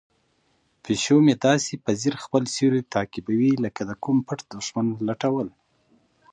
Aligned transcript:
پیشو 0.83 1.17
مې 1.25 1.33
داسې 1.45 1.73
په 1.83 1.91
ځیر 2.01 2.15
خپل 2.23 2.43
سیوری 2.55 2.81
تعقیبوي 2.93 3.51
لکه 3.63 3.81
د 3.89 3.91
کوم 4.03 4.17
پټ 4.27 4.39
دښمن 4.51 4.87
لټول. 5.07 5.47